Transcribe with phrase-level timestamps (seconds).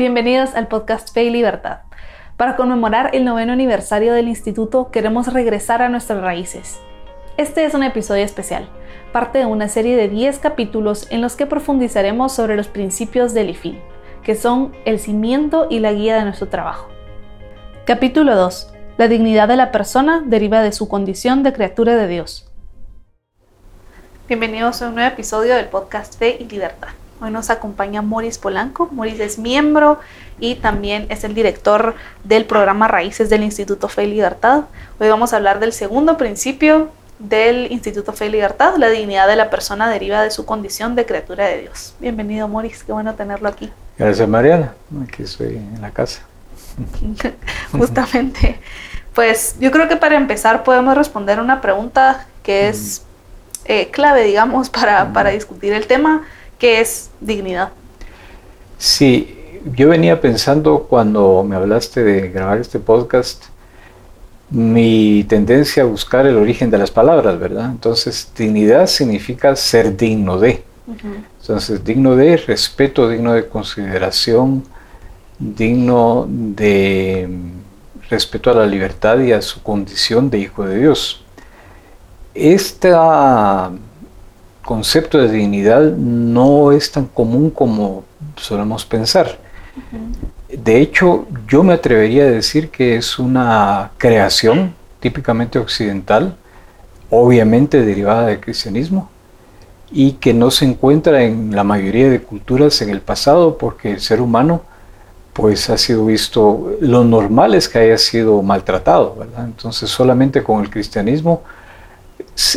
[0.00, 1.80] Bienvenidos al podcast Fe y Libertad.
[2.38, 6.80] Para conmemorar el noveno aniversario del instituto queremos regresar a nuestras raíces.
[7.36, 8.66] Este es un episodio especial,
[9.12, 13.50] parte de una serie de 10 capítulos en los que profundizaremos sobre los principios del
[13.50, 13.78] IFIL,
[14.22, 16.88] que son el cimiento y la guía de nuestro trabajo.
[17.84, 18.72] Capítulo 2.
[18.96, 22.50] La dignidad de la persona deriva de su condición de criatura de Dios.
[24.28, 26.88] Bienvenidos a un nuevo episodio del podcast Fe y Libertad.
[27.22, 28.88] Hoy nos acompaña Moris Polanco.
[28.92, 30.00] Moris es miembro
[30.38, 31.94] y también es el director
[32.24, 34.64] del programa Raíces del Instituto Fe y Libertad.
[34.98, 38.76] Hoy vamos a hablar del segundo principio del Instituto Fe y Libertad.
[38.78, 41.94] La dignidad de la persona deriva de su condición de criatura de Dios.
[42.00, 42.82] Bienvenido, Moris.
[42.84, 43.70] Qué bueno tenerlo aquí.
[43.98, 44.72] Gracias, Mariana.
[45.06, 46.22] Aquí estoy en la casa.
[47.72, 48.58] Justamente.
[49.12, 53.02] Pues yo creo que para empezar podemos responder una pregunta que es
[53.66, 56.22] eh, clave, digamos, para, para discutir el tema
[56.60, 57.70] ¿Qué es dignidad?
[58.76, 59.34] Sí,
[59.74, 63.44] yo venía pensando cuando me hablaste de grabar este podcast,
[64.50, 67.70] mi tendencia a buscar el origen de las palabras, ¿verdad?
[67.70, 70.62] Entonces, dignidad significa ser digno de.
[71.40, 74.62] Entonces, digno de respeto, digno de consideración,
[75.38, 77.26] digno de
[78.10, 81.24] respeto a la libertad y a su condición de hijo de Dios.
[82.34, 83.70] Esta
[84.64, 88.04] concepto de dignidad no es tan común como
[88.36, 89.38] solemos pensar.
[90.48, 96.36] De hecho, yo me atrevería a decir que es una creación típicamente occidental,
[97.08, 99.08] obviamente derivada del cristianismo,
[99.90, 104.00] y que no se encuentra en la mayoría de culturas en el pasado porque el
[104.00, 104.62] ser humano
[105.32, 110.70] pues ha sido visto, lo normal es que haya sido maltratado, Entonces solamente con el
[110.70, 111.42] cristianismo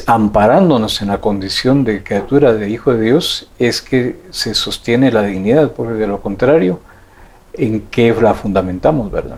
[0.07, 5.23] amparándonos en la condición de criatura de hijo de Dios, es que se sostiene la
[5.23, 6.79] dignidad, porque de lo contrario,
[7.53, 9.37] ¿en qué la fundamentamos, verdad?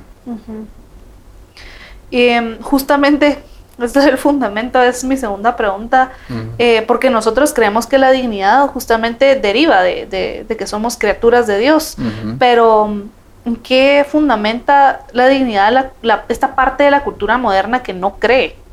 [2.10, 3.40] Y em, justamente,
[3.82, 6.12] este es el fundamento, es mi segunda pregunta,
[6.58, 11.98] eh, porque nosotros creemos que la dignidad justamente deriva de, que somos criaturas de Dios,
[12.40, 13.04] pero
[13.46, 15.92] ¿en qué fundamenta la dignidad
[16.30, 18.65] esta parte de la cultura moderna que no cree?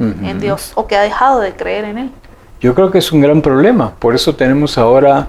[0.00, 2.10] En Dios o que ha dejado de creer en Él.
[2.60, 5.28] Yo creo que es un gran problema, por eso tenemos ahora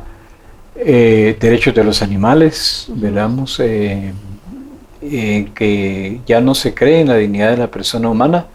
[0.75, 4.13] eh, derechos de los animales, veamos, eh,
[5.01, 8.45] que ya no se cree en la dignidad de la persona humana.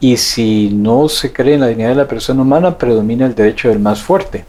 [0.00, 3.68] Y si no se cree en la dignidad de la persona humana, predomina el derecho
[3.68, 4.44] del más fuerte.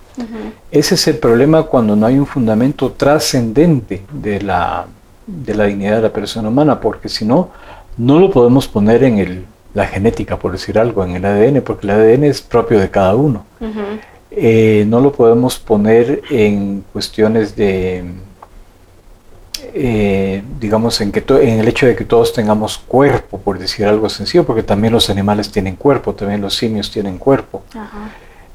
[0.71, 4.85] Ese es el problema cuando no hay un fundamento trascendente de la,
[5.25, 7.51] de la dignidad de la persona humana, porque si no,
[7.97, 9.45] no lo podemos poner en el
[9.75, 13.15] la genética, por decir algo, en el ADN, porque el ADN es propio de cada
[13.15, 13.45] uno.
[14.31, 18.03] Eh, no lo podemos poner en cuestiones de,
[19.73, 24.09] eh, digamos, en, que en el hecho de que todos tengamos cuerpo, por decir algo
[24.09, 27.63] sencillo, porque también los animales tienen cuerpo, también los simios tienen cuerpo.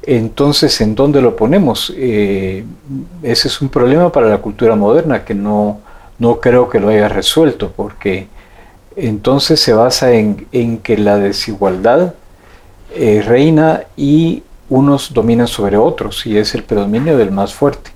[0.01, 1.93] Entonces, ¿en dónde lo ponemos?
[1.95, 2.63] Eh,
[3.21, 5.79] ese es un problema para la cultura moderna que no,
[6.17, 8.27] no creo que lo haya resuelto, porque
[8.95, 12.13] entonces se basa en, que la desigualdad
[12.93, 17.91] eh, reina y unos dominan sobre otros y es el predominio del más fuerte.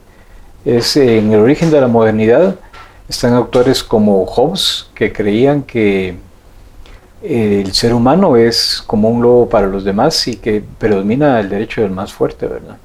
[0.64, 2.56] Es en el origen de la modernidad
[3.08, 6.16] están autores como Hobbes que creían que
[7.22, 11.50] eh, el ser humano es como un lobo para los demás y que predomina el
[11.50, 12.78] derecho del más fuerte, ¿verdad?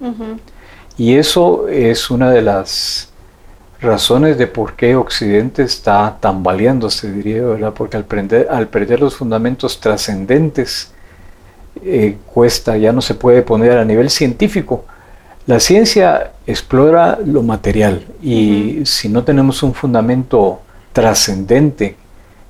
[0.96, 3.09] Y eso es una de las
[3.80, 7.72] razones de por qué Occidente está tambaleándose, diría, ¿verdad?
[7.72, 8.06] Porque al,
[8.50, 10.92] al perder los fundamentos trascendentes,
[11.82, 14.84] eh, cuesta, ya no se puede poner a nivel científico.
[15.46, 20.60] La ciencia explora lo material y si no tenemos un fundamento
[20.92, 21.96] trascendente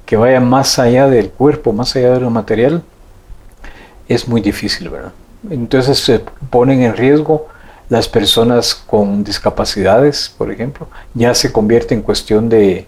[0.05, 2.83] que vaya más allá del cuerpo, más allá de lo material,
[4.09, 5.13] es muy difícil, ¿verdad?
[5.49, 6.21] Entonces se
[6.51, 7.47] ponen en riesgo
[7.91, 12.87] las personas con discapacidades, por ejemplo, ya se convierte en cuestión de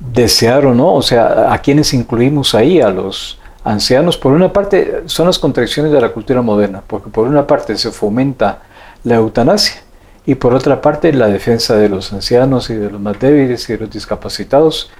[0.00, 5.04] desear o no, o sea, a quienes incluimos ahí, a los ancianos, por una parte
[5.06, 8.62] son las contradicciones de la cultura moderna, porque por una parte se fomenta
[9.04, 9.82] la eutanasia
[10.26, 13.74] y por otra parte la defensa de los ancianos y de los más débiles y
[13.74, 14.90] de los discapacitados,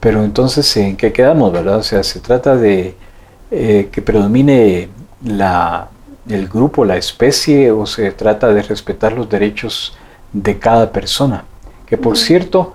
[0.00, 1.78] pero entonces ¿en qué quedamos, verdad?
[1.78, 2.96] O sea, se trata de
[3.52, 4.88] eh, que predomine
[5.22, 5.88] la
[6.28, 9.96] el grupo, la especie, o se trata de respetar los derechos
[10.32, 11.44] de cada persona.
[11.86, 12.74] Que por cierto,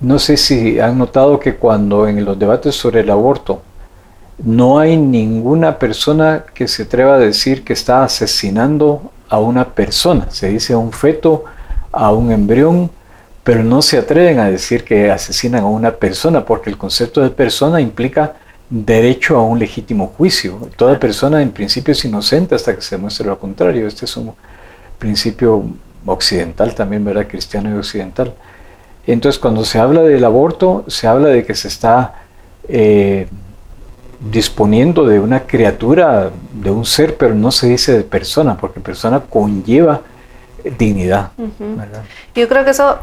[0.00, 3.62] no sé si han notado que cuando en los debates sobre el aborto
[4.42, 10.30] no hay ninguna persona que se atreva a decir que está asesinando a una persona.
[10.30, 11.44] Se dice a un feto,
[11.92, 12.90] a un embrión,
[13.44, 17.30] pero no se atreven a decir que asesinan a una persona, porque el concepto de
[17.30, 18.34] persona implica
[18.70, 20.70] derecho a un legítimo juicio.
[20.76, 23.86] Toda persona en principio es inocente hasta que se demuestre lo contrario.
[23.86, 24.32] Este es un
[24.98, 25.64] principio
[26.06, 27.26] occidental también, ¿verdad?
[27.26, 28.32] Cristiano y occidental.
[29.06, 32.14] Entonces, cuando se habla del aborto, se habla de que se está
[32.68, 33.26] eh,
[34.20, 39.20] disponiendo de una criatura, de un ser, pero no se dice de persona, porque persona
[39.20, 40.02] conlleva
[40.78, 41.32] dignidad.
[42.34, 42.98] Yo creo que eso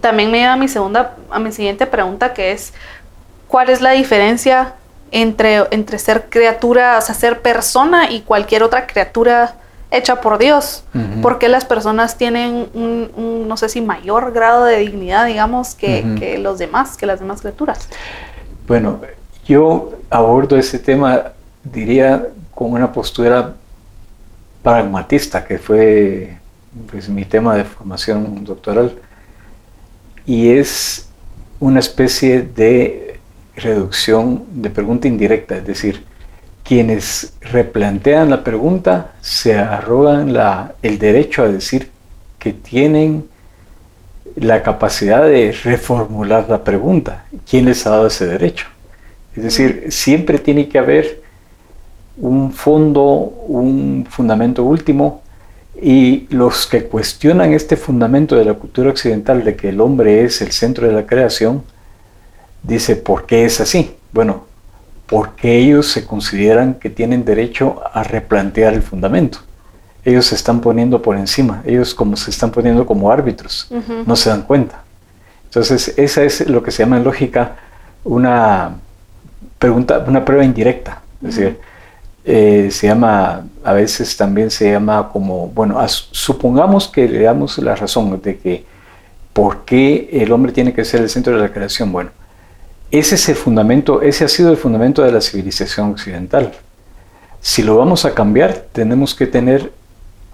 [0.00, 2.72] también me lleva a mi segunda, a mi siguiente pregunta, que es
[3.54, 4.74] ¿cuál es la diferencia
[5.12, 9.54] entre, entre ser criatura, o sea, ser persona y cualquier otra criatura
[9.92, 10.82] hecha por Dios?
[11.22, 16.36] Porque las personas tienen un, no sé si mayor grado de dignidad, digamos, que, que
[16.38, 17.88] los demás, que las demás criaturas.
[18.66, 19.00] Bueno,
[19.46, 21.26] yo abordo ese tema,
[21.62, 23.54] diría, con una postura
[24.64, 26.38] pragmatista, que fue
[26.90, 28.98] pues, mi tema de formación doctoral,
[30.26, 31.08] y es
[31.60, 33.13] una especie de
[33.56, 36.04] reducción de pregunta indirecta, es decir,
[36.62, 41.90] quienes replantean la pregunta se arrogan la, el derecho a decir
[42.38, 43.26] que tienen
[44.36, 47.26] la capacidad de reformular la pregunta.
[47.48, 48.66] ¿Quién les ha dado ese derecho?
[49.36, 51.22] Es decir, siempre tiene que haber
[52.16, 53.02] un fondo,
[53.46, 55.22] un fundamento último,
[55.80, 60.40] y los que cuestionan este fundamento de la cultura occidental de que el hombre es
[60.40, 61.64] el centro de la creación,
[62.64, 63.94] dice, ¿por qué es así?
[64.12, 64.44] Bueno,
[65.06, 69.38] porque ellos se consideran que tienen derecho a replantear el fundamento.
[70.04, 73.68] Ellos se están poniendo por encima, ellos como se están poniendo como árbitros,
[74.06, 74.82] no se dan cuenta.
[75.44, 77.56] Entonces, esa es lo que se llama en lógica
[78.02, 78.76] una
[79.58, 81.00] pregunta, una prueba indirecta.
[81.22, 81.58] Es decir,
[82.24, 87.74] eh, se llama, a veces también se llama como, bueno, supongamos que le damos la
[87.74, 88.64] razón de que
[89.32, 91.92] por qué el hombre tiene que ser el centro de la creación.
[91.92, 92.10] Bueno,
[92.98, 96.52] ese es el fundamento, ese ha sido el fundamento de la civilización occidental.
[97.40, 99.72] Si lo vamos a cambiar, tenemos que tener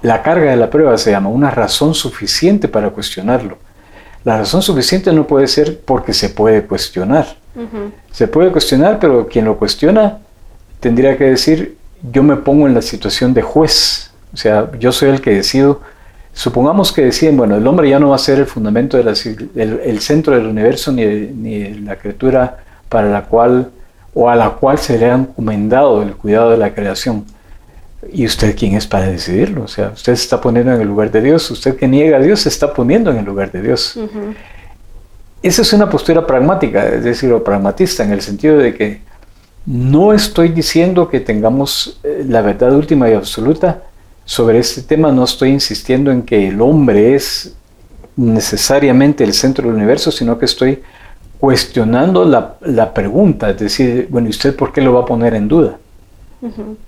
[0.02, 3.58] la carga de la prueba, se llama, una razón suficiente para cuestionarlo.
[4.24, 7.36] La razón suficiente no puede ser porque se puede cuestionar.
[8.12, 10.18] Se puede cuestionar, pero quien lo cuestiona
[10.78, 15.10] tendría que decir, yo me pongo en la situación de juez, o sea, yo soy
[15.10, 15.80] el que decido.
[16.32, 20.00] Supongamos que deciden, bueno, el hombre ya no va a ser el fundamento, de el,
[20.00, 23.71] centro del universo ni, ni la criatura para la cual
[24.15, 27.25] o a la cual se le ha encomendado el cuidado de la creación.
[28.12, 29.65] ¿Y usted quién es para decidirlo?
[29.65, 32.21] O sea, usted se está poniendo en el lugar de Dios, usted que niega a
[32.21, 33.99] Dios se está poniendo en el lugar de Dios.
[35.43, 39.03] Esa es una postura pragmática, es decir, o pragmatista, en el sentido de que
[39.67, 43.82] no estoy diciendo que tengamos eh, la verdad última y absoluta
[44.31, 47.53] sobre este tema, no estoy insistiendo en que el hombre es
[48.15, 50.85] necesariamente el centro del universo, sino que estoy
[51.41, 55.49] cuestionando la, pregunta, es decir, bueno, ¿y usted por qué lo va a poner en
[55.49, 55.79] duda?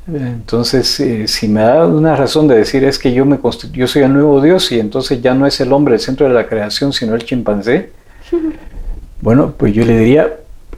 [0.07, 3.41] Entonces, eh, si me da una razón de decir es que yo, me
[3.73, 6.35] yo soy el nuevo Dios y entonces ya no es el hombre el centro de
[6.35, 7.91] la creación, sino el chimpancé,
[9.21, 10.33] bueno, pues yo le diría,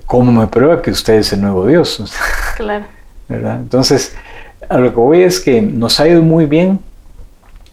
[0.07, 2.03] ¿cómo me prueba que usted es el nuevo Dios?
[2.57, 2.87] Claro.
[3.29, 3.57] ¿verdad?
[3.57, 4.15] Entonces,
[4.69, 6.81] a lo que voy es que nos ha ido muy bien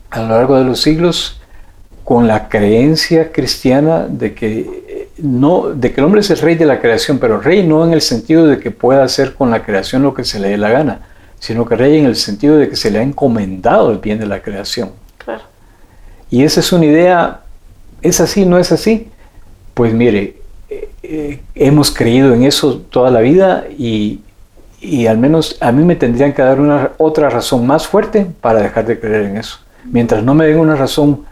[0.10, 1.42] a lo largo de los siglos
[2.04, 6.56] con la creencia cristiana de que eh, no de que el hombre es el rey
[6.56, 9.64] de la creación, pero rey no en el sentido de que pueda hacer con la
[9.64, 11.02] creación lo que se le dé la gana,
[11.40, 14.26] sino que rey en el sentido de que se le ha encomendado el bien de
[14.26, 14.92] la creación.
[15.18, 15.44] Claro.
[16.30, 17.42] Y esa es una idea,
[18.02, 18.46] ¿es así?
[18.46, 19.08] ¿No es así?
[19.74, 20.38] Pues mire,
[21.04, 24.22] eh, hemos creído en eso toda la vida y,
[25.08, 28.86] al menos a mí me tendrían que dar una otra razón más fuerte para dejar
[28.86, 29.60] de creer en eso.
[29.84, 31.26] Mientras no me den una razón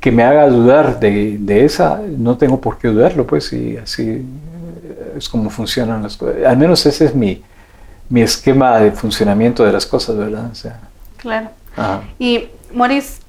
[0.00, 4.24] que me haga dudar de, esa, no tengo por qué dudarlo, pues, y así
[5.16, 6.44] es como funcionan las cosas.
[6.46, 7.42] Al menos ese es mi,
[8.08, 10.50] mi esquema de funcionamiento de las cosas, ¿verdad?
[11.16, 11.50] claro.
[12.18, 13.20] Y, Maurice,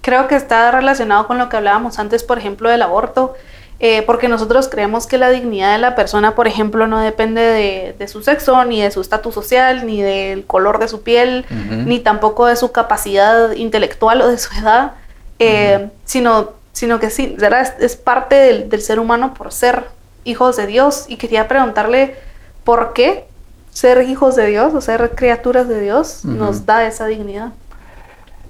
[0.00, 3.34] creo que está relacionado con lo que hablábamos antes, por ejemplo, del aborto.
[3.80, 8.08] Eh, porque nosotros creemos que la dignidad de la persona, por ejemplo, no depende de,
[8.08, 11.46] su sexo, ni de su estatus social, ni del color de su piel,
[11.86, 14.92] ni tampoco de su capacidad intelectual o de su edad,
[15.38, 17.36] eh, sino, sino que sí,
[17.78, 18.34] es, parte
[18.68, 19.84] del, ser humano por ser
[20.24, 21.04] hijos de Dios.
[21.06, 22.16] Y quería preguntarle
[22.64, 23.26] por qué
[23.70, 27.52] ser hijos de Dios o ser criaturas de Dios nos da esa dignidad.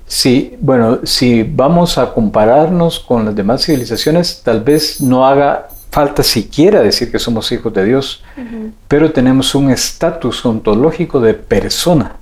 [0.08, 6.22] Sí, bueno, si vamos a compararnos con las demás civilizaciones, tal vez no haga falta
[6.22, 8.24] siquiera decir que somos hijos de Dios,
[8.88, 12.16] pero tenemos un estatus ontológico de persona.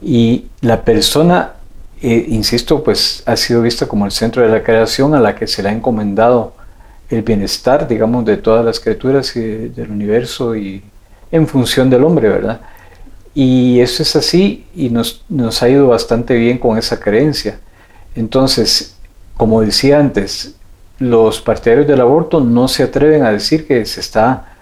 [0.00, 1.54] Y la persona
[2.06, 5.46] eh, insisto, pues ha sido vista como el centro de la creación a la que
[5.46, 6.52] se le ha encomendado
[7.08, 10.82] el bienestar, digamos, de todas las criaturas y del universo y
[11.32, 12.60] en función del hombre, ¿verdad?
[13.34, 17.58] Y eso es así y nos, nos ha ido bastante bien con esa creencia.
[18.14, 18.96] Entonces,
[19.36, 20.54] como decía antes,
[20.98, 24.54] los partidarios del aborto no se atreven a decir que se está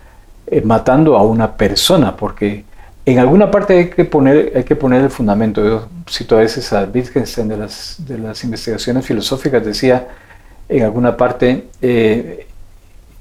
[0.46, 2.64] eh, matando a una persona, porque
[3.04, 5.62] en alguna parte hay que poner, hay que poner el fundamento.
[5.64, 10.08] Yo cito a veces a Wittgenstein de las, de las investigaciones filosóficas, decía
[10.68, 12.46] en alguna parte, eh,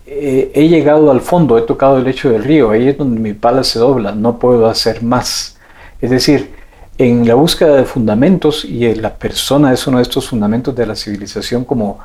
[0.05, 3.33] eh, he llegado al fondo, he tocado el lecho del río, ahí es donde mi
[3.33, 5.57] pala se dobla, no puedo hacer más.
[6.01, 6.51] Es decir,
[6.97, 10.95] en la búsqueda de fundamentos, y la persona es uno de estos fundamentos de la
[10.95, 11.99] civilización como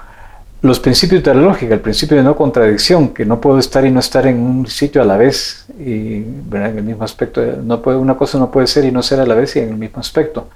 [0.62, 3.90] los principios de la lógica, el principio de no contradicción, que no puedo estar y
[3.90, 7.98] no estar en un sitio a la vez, y en el mismo aspecto, no puede,
[7.98, 10.00] una cosa no puede ser y no ser a la vez y en el mismo
[10.00, 10.48] aspecto.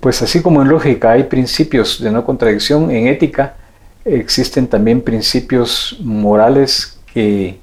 [0.00, 3.54] Pues así como en lógica hay principios de no contradicción, en ética
[4.06, 7.58] existen también principios morales que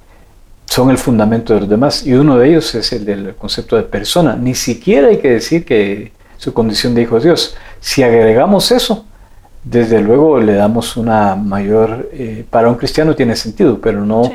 [0.65, 3.83] son el fundamento de los demás, y uno de ellos es el del concepto de
[3.83, 4.35] persona.
[4.35, 7.55] Ni siquiera hay que decir que su condición de hijo de Dios.
[7.79, 9.05] Si agregamos eso,
[9.63, 14.29] desde luego le damos una mayor, eh, para un cristiano tiene sentido, pero no,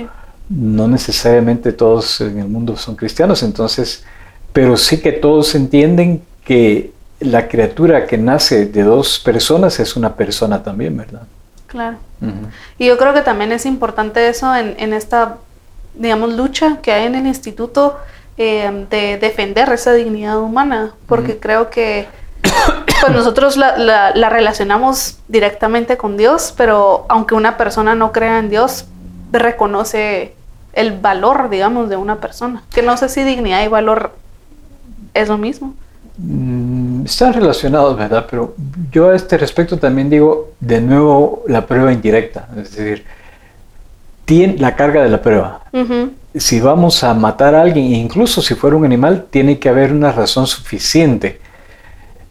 [0.49, 4.05] no necesariamente todos en el mundo son cristianos, entonces,
[4.53, 10.15] pero sí que todos entienden que la criatura que nace de dos personas es una
[10.15, 11.23] persona también, ¿verdad?
[11.69, 11.99] Claro.
[12.79, 15.37] Y yo creo que también es importante eso en, en, esta,
[15.95, 17.97] digamos, lucha que hay en el instituto
[18.41, 22.07] eh, de defender esa dignidad humana, porque creo que
[23.01, 28.87] pues nosotros la, relacionamos directamente con Dios, pero aunque una persona no crea en Dios,
[29.33, 30.35] reconoce
[30.73, 32.63] el valor, digamos, de una persona.
[32.71, 34.13] Que no sé si dignidad y valor
[35.15, 35.75] es lo mismo.
[36.19, 38.27] Mm, están relacionados, ¿verdad?
[38.31, 38.55] Pero
[38.91, 42.49] yo a este respecto también digo, de nuevo, la prueba indirecta.
[42.57, 43.05] Es decir,
[44.25, 45.63] tiene la carga de la prueba.
[46.35, 50.13] Si vamos a matar a alguien, incluso si fuera un animal, tiene que haber una
[50.13, 51.41] razón suficiente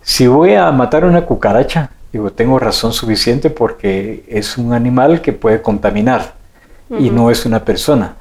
[0.07, 5.33] si voy a matar una cucaracha, digo, tengo razón suficiente porque es un animal que
[5.33, 6.33] puede contaminar
[6.97, 8.15] y no es una persona.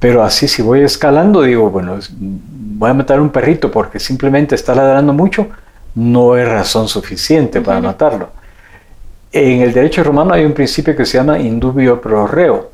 [0.00, 4.74] Pero así si voy escalando, digo, bueno, voy a matar un perrito porque simplemente está
[4.74, 5.46] ladrando mucho,
[5.94, 8.30] no es razón suficiente para matarlo.
[9.30, 12.70] En el derecho romano hay un principio que se llama indubio pro reo,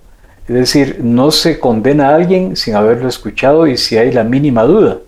[0.49, 4.63] es decir, no se condena a alguien sin haberlo escuchado y si hay la mínima
[4.63, 4.99] duda.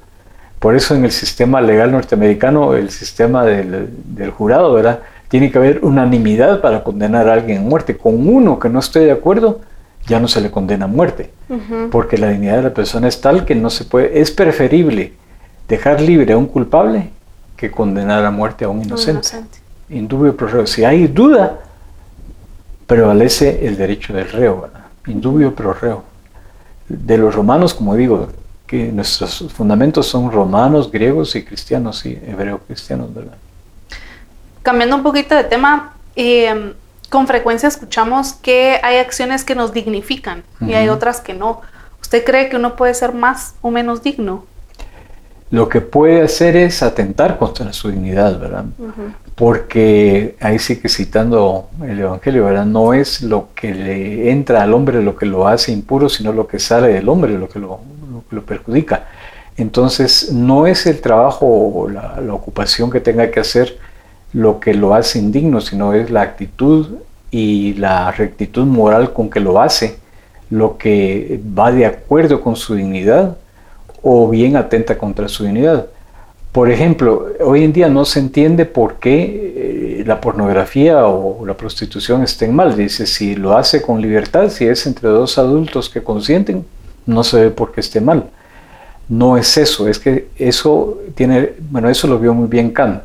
[0.59, 5.01] Por eso en el sistema legal norteamericano, el sistema del, jurado, ¿verdad?
[5.29, 7.97] Tiene que haber unanimidad para condenar a alguien a muerte.
[7.97, 9.61] Con uno que no esté de acuerdo,
[10.09, 11.31] ya no se le condena a muerte.
[11.91, 14.21] Porque la dignidad de la persona es tal que no se puede.
[14.21, 15.13] Es preferible
[15.69, 17.11] dejar libre a un culpable
[17.57, 19.29] que condenar a muerte a un inocente.
[19.91, 20.67] Indubio pro reo.
[20.67, 21.61] Si hay duda,
[22.87, 24.87] prevalece el derecho del reo, ¿verdad?
[25.07, 26.05] Indubio pro reo.
[26.89, 28.29] De los romanos, como digo,
[28.67, 33.37] que nuestros fundamentos son romanos, griegos y cristianos, y hebreo-cristianos, ¿verdad?
[34.63, 36.75] Cambiando un poquito de tema, em,
[37.09, 41.61] con frecuencia escuchamos que hay acciones que nos dignifican y hay otras que no.
[42.01, 44.45] ¿Usted cree que uno puede ser más o menos digno?
[45.51, 48.67] Lo que puede hacer es atentar contra su dignidad, ¿verdad?
[49.35, 52.67] Porque ahí sí que citando el Evangelio, ¿verdad?
[52.67, 56.47] No es lo que le entra al hombre lo que lo hace impuro, sino lo
[56.47, 57.81] que sale del hombre lo que lo,
[58.31, 59.07] lo perjudica.
[59.59, 63.77] Entonces, no es el trabajo o la, ocupación que tenga que hacer
[64.33, 66.87] lo que lo hace indigno, sino es la actitud
[67.31, 69.99] y la rectitud moral con que lo hace,
[70.51, 73.37] lo que va de acuerdo con su dignidad
[74.03, 75.87] o bien atenta contra su dignidad.
[76.53, 81.55] Por ejemplo, hoy en día no se entiende por qué eh, la pornografía o la
[81.55, 82.75] prostitución estén mal.
[82.77, 86.65] Dice, si lo hace con libertad, si es entre dos adultos que consienten,
[87.07, 88.25] no se ve por qué esté mal.
[89.09, 93.03] No es eso, es que eso tiene, bueno, eso lo vio muy bien Kant.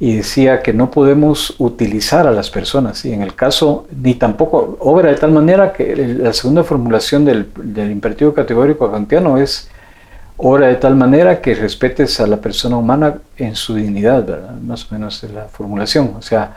[0.00, 4.76] Y decía que no podemos utilizar a las personas, y en el caso, ni tampoco
[4.80, 7.48] obra de tal manera que la segunda formulación del,
[7.90, 9.68] imperativo categórico kantiano es
[10.36, 14.54] obra de tal manera que respetes a la persona humana en su dignidad, ¿verdad?
[14.60, 16.14] más o menos es la formulación.
[16.16, 16.52] O sea,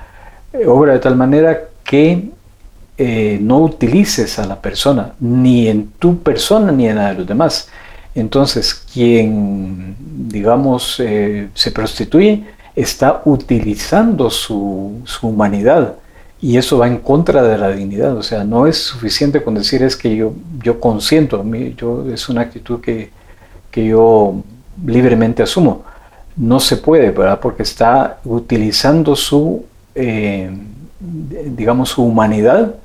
[0.68, 2.30] obra de tal manera que
[2.98, 7.28] eh, no utilices a la persona, ni en tu persona ni en la de los
[7.28, 7.68] demás.
[8.14, 9.96] Entonces, quien,
[10.30, 12.44] digamos, eh, se prostituye,
[12.76, 15.96] está utilizando su, humanidad
[16.42, 18.18] y eso va en contra de la dignidad.
[18.18, 21.44] O sea, no es suficiente con decir es que yo, yo consiento,
[21.78, 23.12] yo, es una actitud que,
[23.70, 24.42] que yo
[24.86, 25.84] libremente asumo.
[26.36, 27.40] no se puede, ¿verdad?
[27.40, 30.50] Porque está utilizando su, eh,
[31.00, 32.76] digamos, su humanidad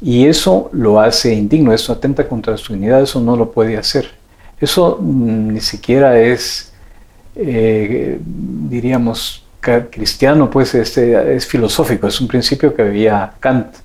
[0.00, 4.10] y eso lo hace indigno, eso atenta contra su dignidad, eso no lo puede hacer.
[4.60, 6.71] Eso mm, ni siquiera es,
[7.36, 9.44] eh, diríamos,
[9.90, 13.76] cristiano, pues este, es filosófico, es un principio que había Kant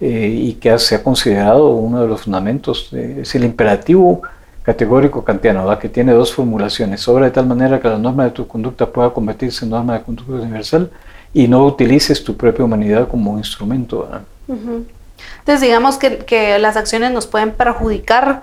[0.00, 4.22] eh, y que se ha considerado uno de los fundamentos, es el imperativo
[4.62, 8.46] categórico kantiano, que tiene dos formulaciones, obra de tal manera que la norma de tu
[8.46, 10.90] conducta pueda convertirse en norma de conducta universal
[11.34, 14.08] y no utilices tu propia humanidad como instrumento.
[14.46, 18.42] Entonces digamos que, que, las acciones nos pueden perjudicar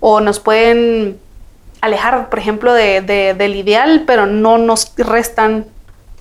[0.00, 1.18] o nos pueden
[1.80, 3.02] alejar, por ejemplo, de,
[3.36, 5.66] del ideal, pero no nos restan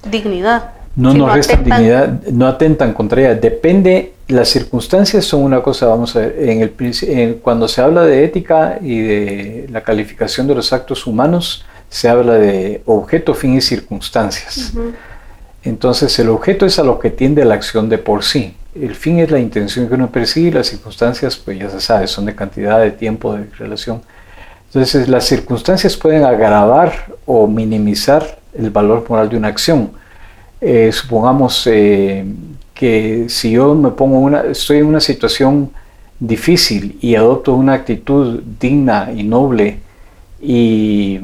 [0.10, 0.72] dignidad.
[0.96, 3.36] No nos restan dignidad, no atentan contra ella.
[3.36, 8.24] Depende, las circunstancias son una cosa, vamos a ver, en el, cuando se habla de
[8.24, 13.62] ética y de la calificación de los actos humanos, se habla de objeto, fin y
[13.62, 14.74] circunstancias.
[15.64, 18.56] Entonces el objeto es a lo que tiende la acción de por sí.
[18.76, 22.08] El fin es la intención que uno persigue y las circunstancias, pues ya se sabe,
[22.08, 24.02] son de cantidad, de tiempo, de relación.
[24.68, 26.94] Entonces las circunstancias pueden agravar
[27.26, 29.92] o minimizar el valor moral de una acción.
[30.60, 32.26] Eh, supongamos eh,
[32.74, 35.72] que si yo me pongo una, estoy en una situación
[36.20, 39.80] difícil y adopto una actitud digna y noble
[40.42, 41.20] y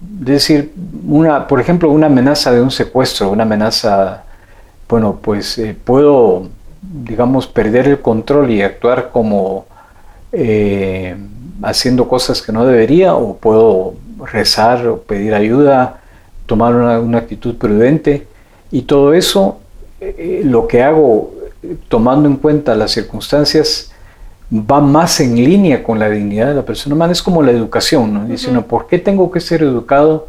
[0.00, 0.72] decir
[1.06, 4.24] una por ejemplo una amenaza de un secuestro una amenaza
[4.88, 6.48] bueno pues eh, puedo
[6.82, 9.66] digamos perder el control y actuar como
[11.62, 13.94] haciendo cosas que no debería o puedo
[14.32, 16.00] rezar o pedir ayuda
[16.46, 18.26] tomar una actitud prudente
[18.70, 19.60] y todo eso,
[20.00, 21.34] eh, lo que hago
[21.88, 23.92] tomando en cuenta las circunstancias,
[24.50, 27.12] va más en línea con la dignidad de la persona humana.
[27.12, 28.24] Es como la educación, ¿no?
[28.24, 30.28] Dice ¿por qué tengo que ser educado?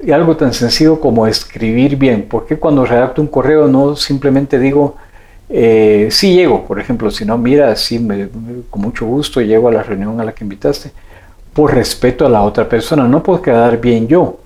[0.00, 2.22] Y algo tan sencillo como escribir bien.
[2.22, 4.96] ¿Por qué cuando redacto un correo no simplemente digo,
[5.48, 8.28] eh, sí llego, por ejemplo, si no, mira, sí, me,
[8.70, 10.90] con mucho gusto llego a la reunión a la que invitaste,
[11.52, 14.40] por respeto a la otra persona, no puedo quedar bien yo,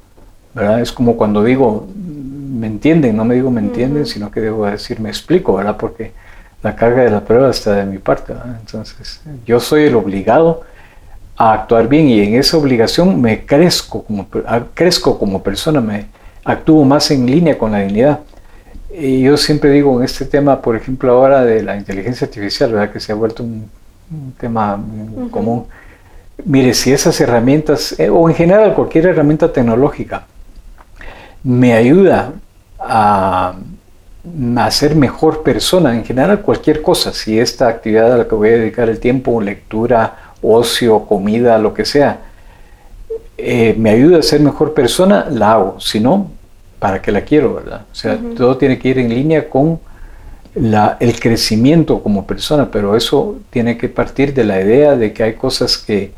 [0.54, 0.80] ¿verdad?
[0.80, 5.00] Es como cuando digo, me entienden, no me digo me entienden, sino que debo decir
[5.00, 5.76] me explico, ¿verdad?
[5.76, 6.12] Porque
[6.62, 10.62] la carga de la prueba está de mi parte, Entonces, yo soy el obligado
[11.36, 14.28] a actuar bien y en esa obligación me crezco como,
[14.74, 16.06] crezco como persona, me
[16.44, 18.20] actúo más en línea con la dignidad.
[18.92, 22.92] Y yo siempre digo en este tema, por ejemplo, ahora de la inteligencia artificial, ¿verdad?
[22.92, 23.70] Que se ha vuelto un,
[24.40, 24.82] tema
[25.30, 25.66] común.
[26.44, 30.26] Mire, si esas herramientas, eh, o en general cualquier herramienta tecnológica,
[31.44, 32.32] me ayuda
[32.78, 33.54] a,
[34.70, 38.52] ser mejor persona, en general cualquier cosa, si esta actividad a la que voy a
[38.58, 42.18] dedicar el tiempo, lectura, ocio, comida, lo que sea,
[43.38, 46.30] eh, me ayuda a ser mejor persona, la hago, si no,
[46.80, 47.82] ¿para qué la quiero, verdad?
[47.92, 49.78] O sea, todo tiene que ir en línea con
[50.54, 55.22] la, el crecimiento como persona, pero eso tiene que partir de la idea de que
[55.22, 56.12] hay cosas que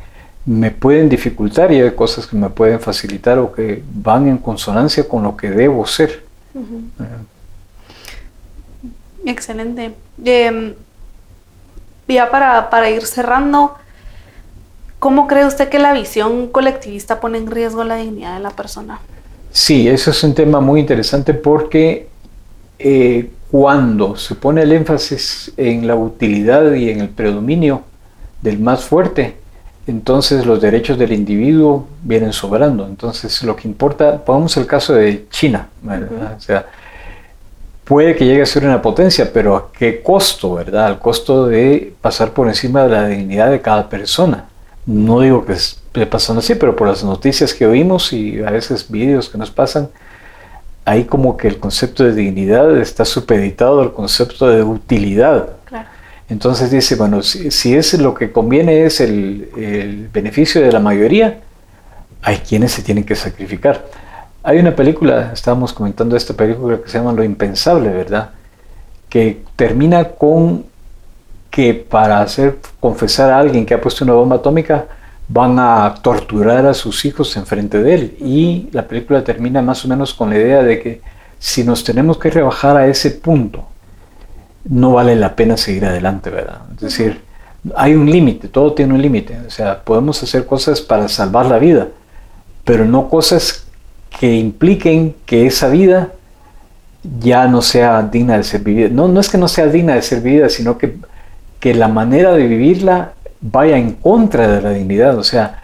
[0.46, 5.07] me pueden dificultar y hay cosas que me pueden facilitar o que van en consonancia
[5.07, 6.25] con lo que debo ser.
[9.27, 9.94] Excelente.
[10.25, 10.75] Em,
[12.09, 13.75] ya para, para, ir cerrando,
[14.98, 19.01] ¿cómo cree usted que la visión colectivista pone en riesgo la dignidad de la persona?
[19.53, 22.09] Sí, eso es un tema muy interesante porque
[22.79, 27.83] eh, cuando se pone el énfasis en la utilidad y en el predominio
[28.41, 29.37] del más fuerte,
[29.87, 32.87] entonces los derechos del individuo vienen sobrando.
[32.87, 36.67] Entonces lo que importa, pongamos el caso de China, o sea,
[37.85, 40.87] puede que llegue a ser una potencia, pero ¿a qué costo, verdad?
[40.87, 44.47] Al costo de pasar por encima de la dignidad de cada persona.
[44.87, 48.90] No digo que esté pasando así, pero por las noticias que oímos y a veces
[48.90, 49.88] vídeos que nos pasan,
[50.85, 55.50] ahí como que el concepto de dignidad está supeditado al concepto de utilidad.
[55.64, 55.88] Claro.
[56.28, 61.40] Entonces dice, bueno, si, es lo que conviene es el, beneficio de la mayoría,
[62.22, 63.85] hay quienes se tienen que sacrificar.
[64.42, 68.31] Hay una película, estábamos comentando esta película que se llama Lo Impensable, ¿verdad?
[69.09, 70.64] Que termina con
[71.50, 74.87] que para hacer confesar a alguien que ha puesto una bomba atómica,
[75.28, 78.16] van a torturar a sus hijos enfrente de él.
[78.20, 81.00] Y la película termina más o menos con la idea de que
[81.38, 83.64] si nos tenemos que rebajar a ese punto,
[84.64, 86.61] no vale la pena seguir adelante, ¿verdad?
[86.74, 87.20] Es decir,
[87.76, 89.38] hay un límite, todo tiene un límite.
[89.46, 91.88] O sea, podemos hacer cosas para salvar la vida,
[92.64, 93.66] pero no cosas
[94.18, 96.12] que impliquen que esa vida
[97.20, 98.88] ya no sea digna de ser vivida.
[98.88, 100.96] No, no es que no sea digna de ser vivida, sino que,
[101.58, 105.18] que la manera de vivirla vaya en contra de la dignidad.
[105.18, 105.61] O sea,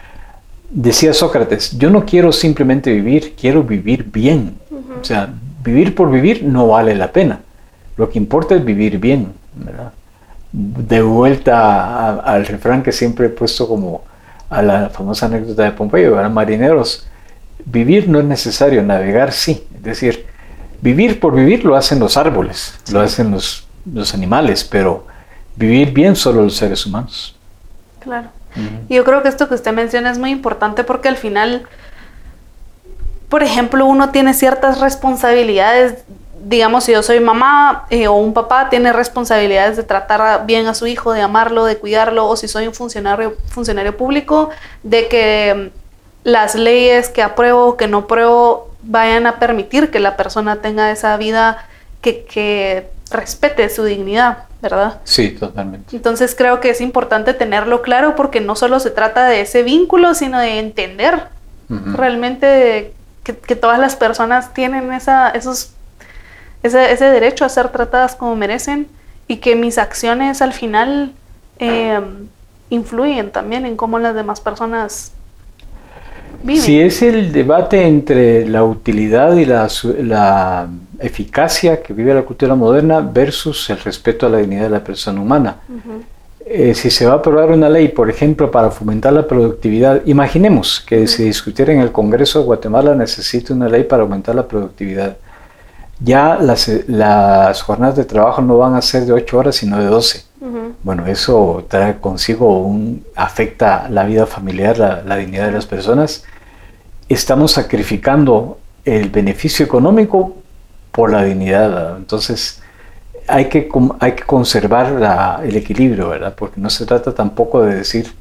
[0.69, 4.57] decía Sócrates, yo no quiero simplemente vivir, quiero vivir bien.
[5.01, 5.29] O sea,
[5.63, 7.39] vivir por vivir no vale la pena.
[7.97, 9.33] Lo que importa es vivir bien.
[10.51, 14.03] De vuelta al refrán que siempre he puesto como
[14.49, 17.07] a la famosa anécdota de Pompeyo, eran marineros.
[17.65, 19.63] Vivir no es necesario, navegar sí.
[19.75, 20.25] Es decir,
[20.81, 25.05] vivir por vivir lo hacen los árboles, lo hacen los, los animales, pero
[25.55, 27.38] vivir bien solo los seres humanos.
[27.99, 28.29] Claro.
[28.87, 31.67] Y yo creo que esto que usted menciona es muy importante porque al final,
[33.29, 36.03] por ejemplo, uno tiene ciertas responsabilidades.
[36.41, 40.73] Digamos, si yo soy mamá eh, o un papá, tiene responsabilidades de tratar bien a
[40.73, 44.49] su hijo, de amarlo, de cuidarlo, o si soy un funcionario, funcionario público,
[44.81, 45.71] de que
[46.23, 50.91] las leyes que apruebo o que no apruebo vayan a permitir que la persona tenga
[50.91, 51.65] esa vida
[52.01, 54.99] que, que respete su dignidad, ¿verdad?
[55.03, 55.95] Sí, totalmente.
[55.95, 60.13] Entonces creo que es importante tenerlo claro porque no solo se trata de ese vínculo,
[60.13, 61.27] sino de entender
[61.69, 62.93] realmente
[63.23, 65.73] que, todas las personas tienen esa, esos,
[66.63, 68.87] ese, derecho a ser tratadas como merecen
[69.27, 71.13] y que mis acciones al final
[71.59, 72.27] em,
[72.71, 75.11] influyen también en cómo las demás personas
[76.55, 80.67] si es el debate entre la utilidad y la,
[81.01, 85.21] eficacia que vive la cultura moderna versus el respeto a la dignidad de la persona
[85.21, 85.55] humana.
[86.45, 90.83] Eh, si se va a aprobar una ley, por ejemplo, para fomentar la productividad, imaginemos
[90.85, 95.15] que se discutiera en el Congreso de Guatemala necesita una ley para aumentar la productividad.
[95.99, 99.85] Ya las, las jornadas de trabajo no van a ser de 8 horas, sino de
[99.85, 100.23] 12.
[100.83, 106.23] Bueno, eso trae consigo un, afecta la vida familiar, la, dignidad de las personas.
[107.09, 110.35] Estamos sacrificando el beneficio económico
[110.91, 111.97] por la dignidad.
[111.97, 112.61] Entonces,
[113.27, 116.33] hay que, hay que conservar el equilibrio, ¿verdad?
[116.37, 118.13] Porque no se trata tampoco de decir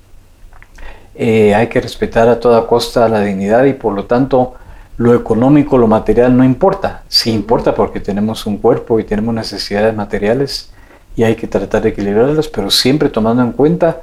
[1.21, 4.55] eh, hay que respetar a toda costa la dignidad y por lo tanto
[4.99, 7.03] lo económico, lo material no importa.
[7.09, 10.71] Sí importa porque tenemos un cuerpo y tenemos necesidades materiales
[11.17, 14.03] y hay que tratar de equilibrarlas, pero siempre tomando en cuenta,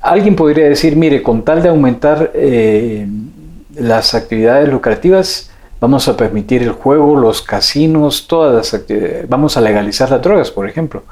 [0.00, 3.06] alguien podría decir, mire, con tal de aumentar eh,
[3.74, 9.60] las actividades lucrativas, vamos a permitir el juego, los casinos, todas las actividades, vamos a
[9.60, 11.02] legalizar las drogas, por ejemplo.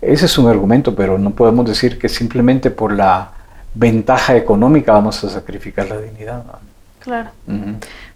[0.00, 3.30] Ese es un argumento, pero no podemos decir que simplemente por la
[3.74, 6.44] ventaja económica vamos a sacrificar la dignidad.
[7.00, 7.30] Claro.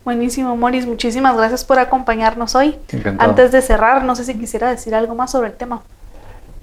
[0.09, 0.87] Buenísimo, Moris.
[0.87, 2.77] Muchísimas gracias por acompañarnos hoy.
[3.19, 5.83] Antes de cerrar, no sé si quisiera decir algo más sobre el tema.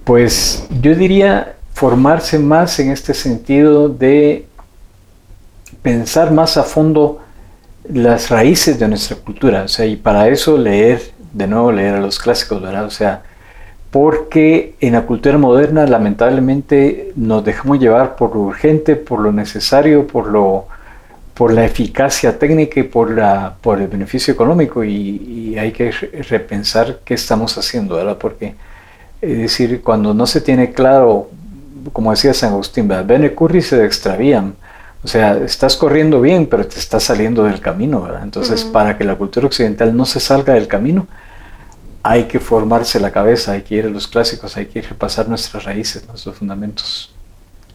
[0.02, 4.48] Pues yo diría formarse más en este sentido de
[5.80, 7.20] pensar más a fondo
[7.88, 12.00] las raíces de nuestra cultura, o sea, y para eso leer, de nuevo leer a
[12.00, 12.84] los clásicos, ¿verdad?
[12.84, 13.22] O sea,
[13.92, 20.04] porque en la cultura moderna lamentablemente nos dejamos llevar por lo urgente, por lo necesario,
[20.04, 20.66] por lo
[21.36, 25.90] por la eficacia técnica y por, la, por el beneficio económico y, y hay que
[25.90, 28.16] repensar qué estamos haciendo, ¿verdad?
[28.18, 28.54] Porque
[29.20, 31.30] es decir, cuando no se tiene claro,
[31.92, 34.54] como decía San Agustín, bene curri se extravían.
[35.02, 38.22] O sea, estás corriendo bien, pero te estás saliendo del camino, ¿verdad?
[38.22, 41.06] Entonces, para que la cultura occidental no se salga del camino,
[42.02, 45.64] hay que formarse la cabeza, hay que ir a los clásicos, hay que repasar nuestras
[45.64, 47.15] raíces, nuestros fundamentos.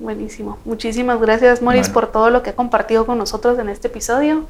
[0.01, 0.57] Buenísimo.
[0.65, 4.47] Muchísimas gracias, Moris, por todo lo que ha compartido con nosotros en este episodio.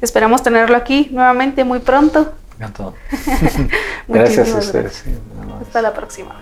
[0.00, 2.32] Esperamos tenerlo aquí nuevamente muy pronto.
[4.08, 5.04] Gracias a ustedes.
[5.60, 6.40] Hasta la próxima.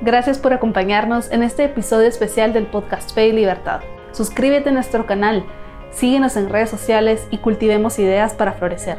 [0.00, 3.80] Gracias por acompañarnos en este episodio especial del podcast Fe y Libertad.
[4.12, 5.44] Suscríbete a nuestro canal,
[5.90, 8.96] síguenos en redes sociales y cultivemos ideas para florecer.